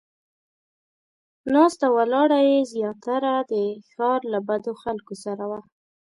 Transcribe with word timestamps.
ناسته 1.53 1.85
ولاړه 1.97 2.39
یې 2.49 2.57
زیاتره 2.73 3.35
د 3.51 3.53
ښار 3.89 4.19
له 4.33 4.39
بدو 4.47 4.73
خلکو 4.83 5.13
سره 5.23 5.43
وه. 5.49 5.61